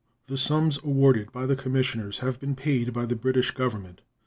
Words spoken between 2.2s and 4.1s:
have been paid by the British Government.